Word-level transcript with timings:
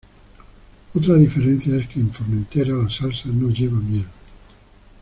Otra 0.95 1.13
diferencia 1.13 1.75
es 1.77 1.85
que 1.87 1.99
en 1.99 2.09
Formentera 2.11 2.73
la 2.73 2.89
salsa 2.89 3.27
no 3.29 3.51
lleva 3.51 3.77
miel. 3.79 4.07